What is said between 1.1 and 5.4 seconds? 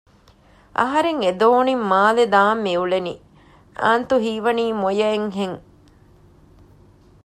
އެދޯނިން މާލެ ދާން މިއުޅެނީ؟ އާންތު ހީވަނީ މޮޔައެއް